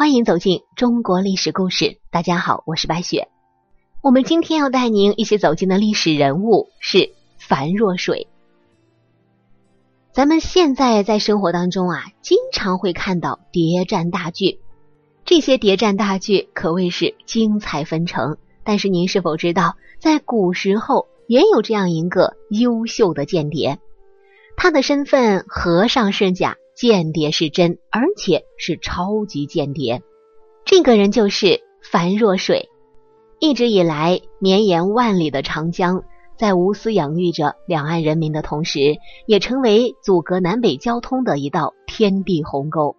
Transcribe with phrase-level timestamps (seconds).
[0.00, 1.98] 欢迎走进中国历史故事。
[2.10, 3.28] 大家好，我是白雪。
[4.02, 8.26] 我们今天要带您一起走进的历史人物是樊若水。
[10.10, 14.60] 咱们现在在生活当中啊，经常会看到谍战大剧，
[15.26, 18.38] 这些谍战大剧可谓是精彩纷呈。
[18.64, 23.78] 但是您是否知道，在古时候也有这样一个优秀的间谍，
[24.56, 26.56] 他的身份和尚是假。
[26.80, 30.00] 间谍是真，而且是超级间谍。
[30.64, 32.70] 这个人就是樊若水。
[33.38, 36.04] 一直以来，绵延万里的长江，
[36.38, 42.96] 在无私养育着两岸人民的同时，也成为阻隔南北交通的一道天地鸿沟。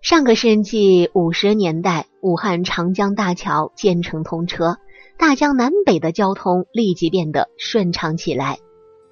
[0.00, 4.76] 上个世纪五十年代，武汉长江大桥建成通车，
[5.18, 8.60] 大江南北的交通立即变得顺畅起来。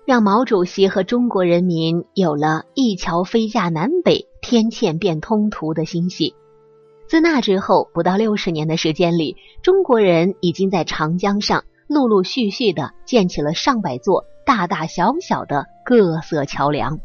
[0.07, 6.35] 让毛主席和中国人民有了一桥飞架南北、天堑变通途的欣喜。
[7.07, 16.99] 自那之后，不到六十年的时间里，中国人已经在长江上陆陆续续的建起了上百座大大小小的各色桥梁。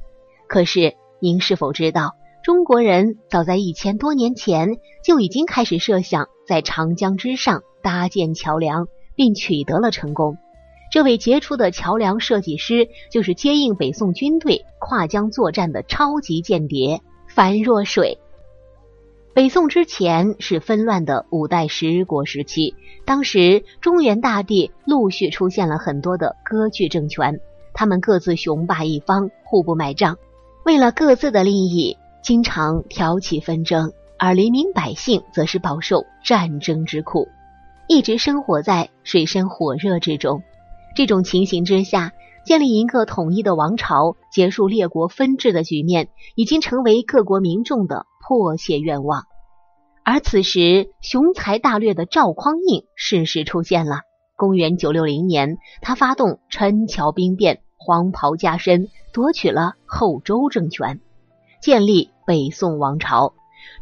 [0.50, 10.38] 可是，您是否知道，中国人早在一千多年前就已经开始设想在长江之上搭建桥梁，并取得了成功？
[10.92, 18.18] 这位杰出的桥梁设计师，就是接应北宋军队跨江作战的超级间谍樊若水。
[19.36, 27.40] 北宋之前是纷乱的五代十国时期，当时中原大地陆续出现了很多的割据政权，
[27.74, 30.18] 他们各自雄霸一方，互不买账，
[30.66, 37.30] 为了各自的利益，经常挑起纷争，而黎民百姓则是饱受战争之苦，
[37.88, 40.42] 一直生活在水深火热之中。
[40.96, 42.14] 这种情形之下，
[42.46, 49.24] 建立一个统一的王朝、结束列国分治的局面，已经成为各国民众的迫切愿望。
[50.04, 54.02] 而此时，雄才大略的赵匡胤适时出现了。
[54.36, 61.00] 公元九六零年，他发动陈桥兵变，黄袍加身，夺取了后周政权，
[61.62, 63.34] 建立北宋王朝。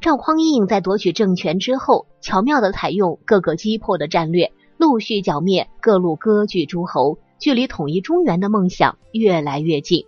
[0.01, 4.51] 赵匡胤在夺取政权之后，巧妙的采用各个击破的战略。
[4.77, 10.05] 陆续剿灭各路割据诸侯，距离统一中原的梦想越来越近。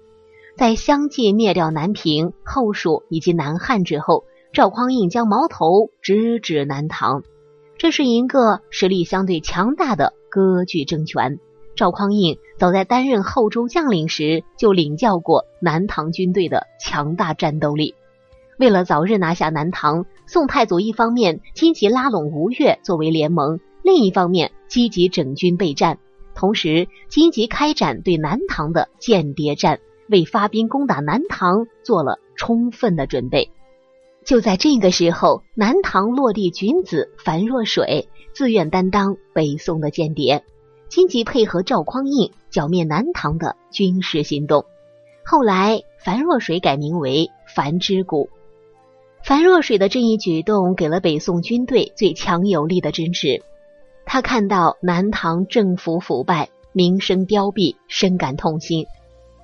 [0.55, 7.23] 在相继灭掉南平、后蜀以及南汉之后，赵匡胤将矛头直指南唐。
[7.77, 11.39] 这是一个实力相对强大的割据政权。
[11.75, 17.95] 赵匡胤早在担任后周将领时，就领教过南唐军队的强大战斗力。
[18.57, 23.61] 为了早日拿下南唐，宋太祖一方面积极拉拢吴越作为联盟。
[23.81, 25.99] 另一方面，积极整军备战，
[26.35, 29.79] 同时积极开展对南唐的间谍战，
[30.09, 33.49] 为发兵攻打南唐做了充分的准备。
[34.25, 40.43] 就在这个时候，南唐落地君子樊若水自愿担当北宋的间谍，
[40.87, 44.65] 积极配合赵匡胤剿灭南唐的军事行动。
[45.25, 48.29] 后来，樊若水改名为樊之谷。
[49.23, 53.43] 樊若水的这一举动，给了北宋军队最强有力的支持。
[54.11, 58.87] 他看到南唐政府腐败、名声凋敝，深感痛心。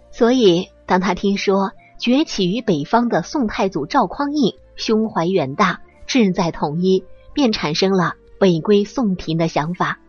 [0.10, 10.00] 所以，当他听说崛起于北方的宋太祖赵匡胤胸怀远大、志在统一，便产生了北归宋廷的想法。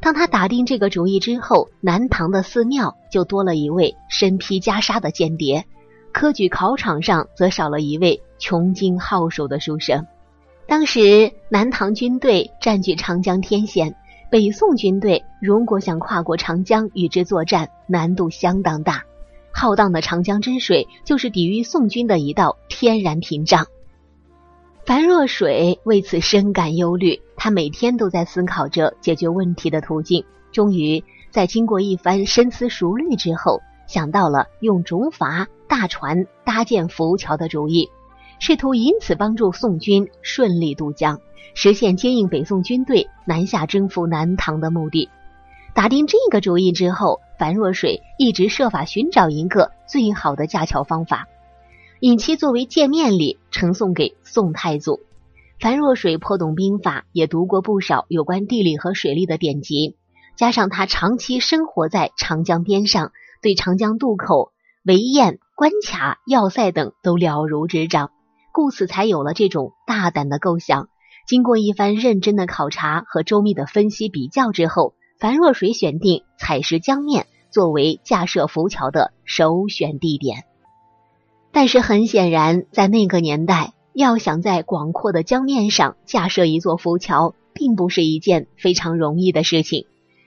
[0.00, 5.64] 当他打定这个主意之后，南唐的寺庙就多了一位身披袈裟的间谍，
[6.12, 10.06] 科举考场上则少了一位穷经好手的书生。
[10.70, 13.96] 当时南唐军队占据长江天险，
[14.30, 19.02] 北宋军队如果想跨过长江与之作战，难度相当大。
[19.50, 23.66] 浩荡的长江之水就是抵御宋军的一道天然屏障。
[24.86, 30.24] 樊若水为此深感忧虑，他每天都在思考着解决问题的途径。
[30.52, 31.02] 终于
[31.32, 37.90] 在经过一番深思熟虑之后，想到了用竹筏、大船搭建浮桥的主意。
[38.40, 41.20] 试图以此帮助宋军顺利渡江，
[41.54, 45.10] 实现接应北宋军队南下征服南唐的目的。
[45.74, 51.28] 打定这个主意之后，樊若水一直设法寻找一个最好的架桥方法，
[52.00, 55.00] 以其作为见面礼呈送给宋太祖。
[55.60, 59.96] 樊若水颇懂兵法，也读过不少有关地理和水利的典籍，
[60.34, 64.50] 加上他长期生活在长江边上，对长江渡口、
[64.82, 68.10] 围堰、关卡、要塞等都了如指掌。
[68.60, 70.90] 故此，才有了这种大胆的构想。
[71.26, 80.44] 经过一番认真的考察和周密的分析比较之后，樊若水选定采石江面作为架设浮桥的首选地点。
[81.52, 89.86] 但是很显然，在那个年代，要想在广阔的江面上架设一座浮桥，并不是一件非常容易的事情。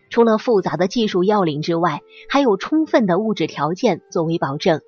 [0.09, 4.81] 除了复杂的技术要领之外，还有充分的物质条件作为保证。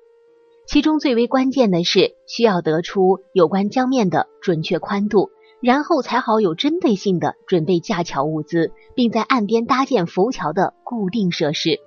[0.66, 5.30] 其中最为关键的是，需要得出有关江面的准确宽度，
[5.60, 11.78] 然后才好有针对性的准备架桥物资，并在岸边搭建浮桥的固定设施。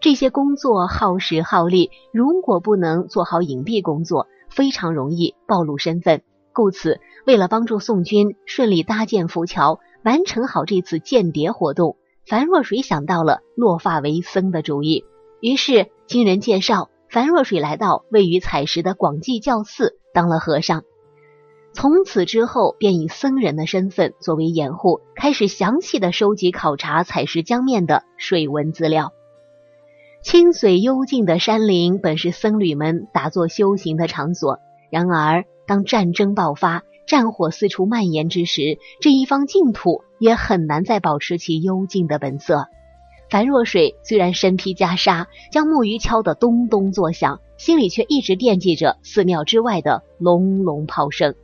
[0.00, 6.22] 这些工作耗时耗力，如果不能做好隐蔽工作，非常容易暴露身份。
[6.52, 15.04] 故此，为了帮助宋军顺利搭建浮桥，完成好这次间谍活动，樊若水想到了落发为僧的主意。
[15.40, 20.84] 于是，经人介绍，樊若水来到位于采石的广济教寺当了和尚。
[21.72, 29.12] 从此之后，便以僧人的身份作为掩护，开始详细的收集考察采石江面的水文资料。
[30.22, 34.58] 清水幽静的山林本是僧侣们打坐修行的场所，
[34.90, 42.66] 然而当战争爆发、战火四处蔓延之时，这一方净土也很难再保持其幽静的本色。
[43.30, 51.34] 樊若水虽然身披袈裟，将木鱼敲得咚咚作响，心里却一直惦记着寺庙之外的隆隆炮声。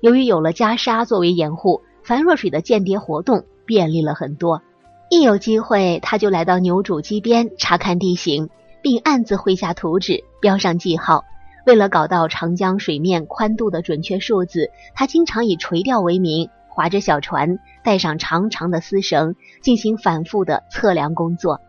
[0.00, 4.62] 由于有了袈裟作为掩护，樊若水的间谍活动便利了很多。
[5.10, 8.48] 一有机会，他就来到牛渚矶边查看地形，
[8.80, 11.24] 并暗自绘下图纸，标上记号。
[11.66, 21.60] 为了搞到长江水面宽度的准确数字，他经常以垂钓为名，划着小船，带上长长的丝绳，进行反复的测量工作。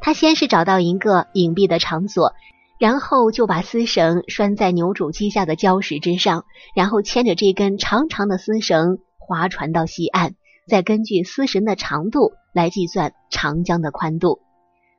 [0.00, 2.32] 他先是找到一个隐蔽的场所，
[2.78, 6.44] 然后就把丝绳拴在牛渚矶下的礁石之上，
[6.74, 10.34] 然后牵着这根长长的丝绳划船到西岸。
[10.66, 14.40] 再根据丝绳的长度来计算长江的宽度，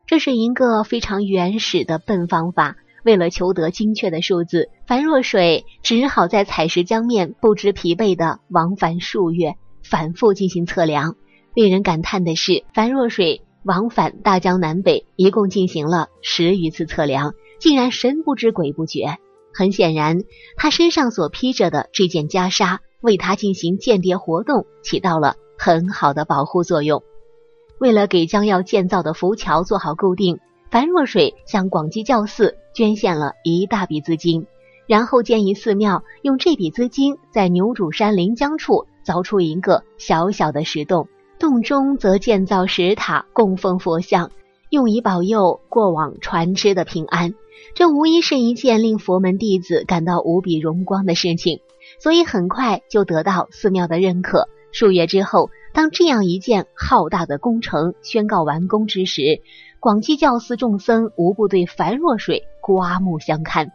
[0.06, 2.76] 这是一个非常原始的笨方法。
[3.04, 9.56] 为了求得精确的数字，樊若水只好在采石江面不知疲惫的往返数月，
[9.90, 11.16] 反复进行测量。
[11.54, 19.18] 令人感叹的是，樊若水往返大江南北一共进行了十余次测量，竟然神不知鬼不觉。
[19.54, 20.24] 很显然，
[20.58, 25.36] 他身上所披着的这件袈裟，为他进行间谍活动起到了。
[25.58, 27.02] 很好的保护作用。
[27.80, 30.40] 为了给将要建造的浮桥做好固定，
[30.70, 34.48] 樊若水向广济教寺捐献了一大笔资金，
[34.86, 41.07] 然后建议寺庙用这笔资金在牛渚山临江处凿出一个小小的石洞，
[41.40, 44.31] 洞中则建造石塔供奉佛像，
[44.69, 47.34] 用以保佑过往船只的平安。
[47.74, 51.62] 这无疑是一件令佛门弟子感到无比荣光的事情，
[52.00, 54.50] 所以很快就得到寺庙的认可。
[54.72, 59.42] 数月之后，当这样一件浩大的工程宣告完工之时，
[59.80, 63.72] 广济教寺众僧无不对樊若水刮目相看。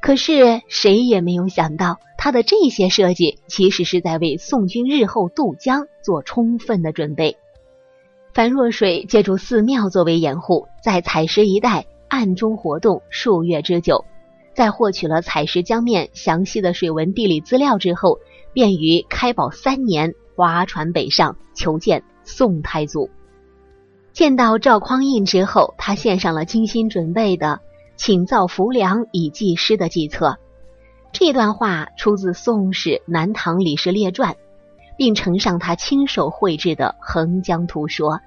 [0.00, 7.38] 可是谁也没有想到，他的这些设计其实是在为宋军日后渡江做充分的准备。
[8.34, 14.04] 樊若水借助寺庙作为掩护，在采石一带暗中活动数月之久，
[14.54, 18.20] 在获取了采石江面详细的水文地理资料之后。
[18.52, 23.08] 便于开宝三年划船北上求见宋太祖。
[24.12, 27.60] 见到赵匡胤之后，他献上了精心准备的
[27.94, 30.36] “请造浮梁以济师”的计策。
[31.12, 34.32] 这段话出自《宋史南唐李氏列传》，
[34.96, 38.20] 并呈上他亲手绘制的横江图说。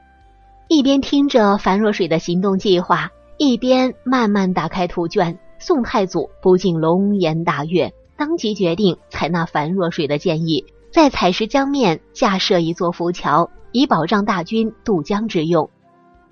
[0.68, 5.40] 一边听着樊若水的行动计划，一边慢慢打开图卷。
[5.60, 7.94] 宋太祖不禁龙颜大悦。
[8.18, 15.70] 当即决定采纳樊若水的建议，在采石江面架设一座浮桥，以保障大军渡江之用。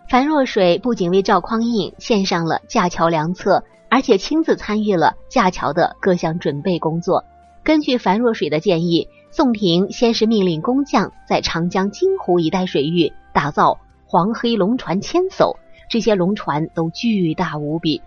[0.10, 7.26] 樊若水不仅为赵匡胤献上了架桥良策，而且亲自参与了架桥的各项准备工作。
[7.62, 15.58] 根据樊若水的建议，宋廷先是命令工匠在长江金湖一带水域打造黄黑龙船千艘，
[15.90, 18.02] 这些龙船都巨大无比，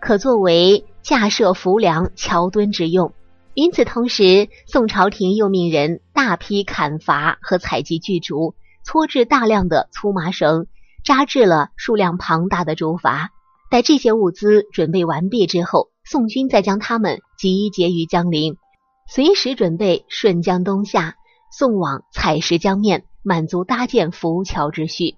[0.00, 0.84] 可作为。
[1.04, 3.12] 架设浮梁、桥墩之用。
[3.52, 10.66] 与此同时，宋朝廷又命人大批砍伐和采集巨竹，搓制大量的粗麻绳，
[11.04, 13.28] 扎制了数量庞大的竹筏。
[13.70, 18.56] 待这些物资准备完毕之后，宋军再将他们集结于江陵，
[19.08, 21.16] 随时准备顺江东下，
[21.50, 25.16] 送往采石江面，满足搭建浮桥之需。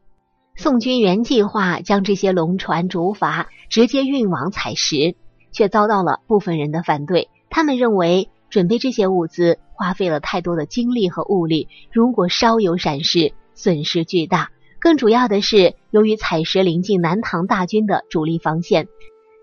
[0.56, 5.16] 宋军原计划将这些龙船、竹筏直接运往采石。
[5.52, 7.30] 却遭到了部分人的反对。
[7.48, 14.50] 他们认为准备这些物资花费了太多的精力和物力，如果稍有闪失，损失巨大。
[14.86, 18.86] 更主要的是，由于采石临近南唐大军的主力防线，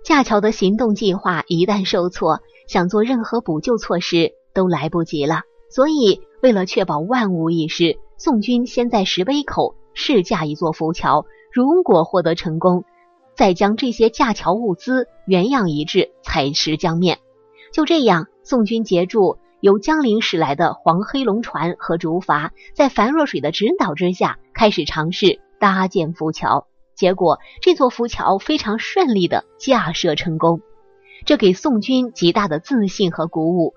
[0.01, 5.41] 架桥的行动计划一旦受挫，想做任何补救措施都来不及了。
[5.69, 11.25] 所以，为了确保万无一失，宋军先在石碑口试架一座浮桥。
[11.51, 12.85] 如果获得成功，
[13.35, 17.19] 再将这些架桥物资原样移至采石江面。
[17.73, 26.67] 就这样，宋军截住由江陵驶来的黄黑龙船和竹筏，在樊若水的指导之下，开始尝试搭建浮桥。
[26.95, 30.59] 结果，这座浮桥非常顺利的架设成功，
[31.25, 33.73] 这给宋军极大的自信和鼓舞。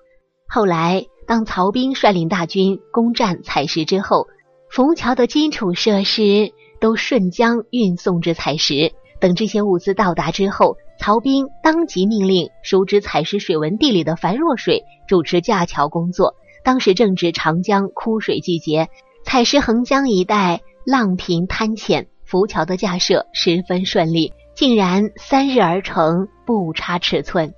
[0.49, 4.27] 后来，当曹兵率领大军攻占采石之后，
[4.69, 6.51] 浮桥的基础设施。
[6.79, 16.35] 都顺江运送至采石，等这些物资到达之后，曹兵当即命令熟知采石水文地理的樊若水主持架桥工作。
[16.63, 18.89] 当时正值长江枯水季节，
[19.23, 27.53] 采石横江一带浪平滩浅，浮桥的架设十分顺利，竟然三日而成，不差尺寸。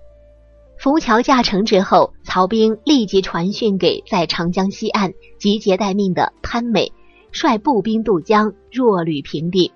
[0.78, 6.92] 浮桥架成之后，曹兵立即传讯给在长江西岸集结待命的潘美。
[7.32, 9.72] 率步兵渡江，弱旅平地。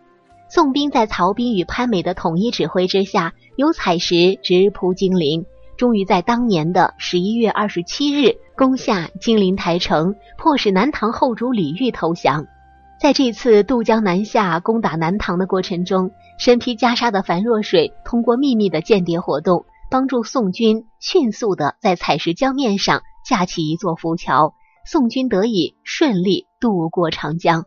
[0.54, 12.46] 宋兵在曹兵与潘美的统一指挥之下，由采石直扑金陵，终于在当年的十一月二十七日攻下金陵台城，迫使南唐后主李煜投降。
[13.02, 24.54] 在这次渡江南下攻打南唐的过程中，身披袈裟的樊若水通过秘密的间谍活动，帮助宋军迅速的在采石江面上架起一座浮桥。
[24.86, 27.64] 宋军得以顺利渡过长江，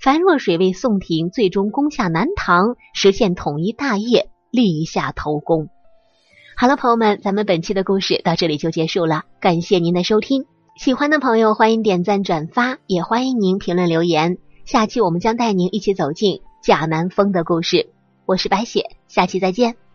[0.00, 5.68] 樊若水为宋廷最终攻下南唐、实现统一大业立下头功。
[6.56, 10.44] 好了，朋友们，咱们本期的故事到这里就结束了，感谢您的收听。
[10.76, 14.38] 喜欢的朋友欢迎点赞转发，也欢迎您评论留言。
[14.64, 17.90] 下期我们将带您一起走进贾南风的故事。
[18.26, 19.87] 我是白雪，下期再见。